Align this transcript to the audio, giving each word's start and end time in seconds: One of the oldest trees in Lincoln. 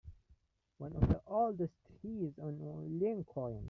One 0.79 0.93
of 0.95 1.09
the 1.09 1.21
oldest 1.27 1.75
trees 2.01 2.33
in 2.39 2.99
Lincoln. 2.99 3.59